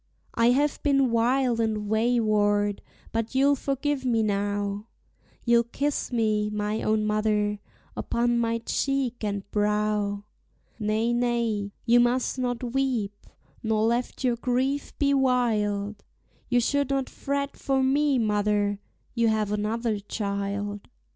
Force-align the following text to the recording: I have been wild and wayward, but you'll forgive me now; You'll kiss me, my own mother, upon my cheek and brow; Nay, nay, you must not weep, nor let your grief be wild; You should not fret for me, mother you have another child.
I 0.33 0.47
have 0.49 0.81
been 0.81 1.11
wild 1.11 1.59
and 1.59 1.87
wayward, 1.87 2.81
but 3.11 3.35
you'll 3.35 3.55
forgive 3.55 4.03
me 4.03 4.23
now; 4.23 4.87
You'll 5.45 5.65
kiss 5.65 6.11
me, 6.11 6.49
my 6.49 6.81
own 6.81 7.05
mother, 7.05 7.59
upon 7.95 8.39
my 8.39 8.57
cheek 8.65 9.23
and 9.23 9.47
brow; 9.51 10.23
Nay, 10.79 11.13
nay, 11.13 11.71
you 11.85 11.99
must 11.99 12.39
not 12.39 12.73
weep, 12.73 13.27
nor 13.61 13.83
let 13.83 14.23
your 14.23 14.37
grief 14.37 14.91
be 14.97 15.13
wild; 15.13 16.03
You 16.49 16.59
should 16.61 16.89
not 16.89 17.07
fret 17.07 17.55
for 17.55 17.83
me, 17.83 18.17
mother 18.17 18.79
you 19.13 19.27
have 19.27 19.51
another 19.51 19.99
child. 19.99 20.89